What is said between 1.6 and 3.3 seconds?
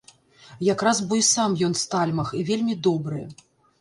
ён стальмах, і вельмі добры.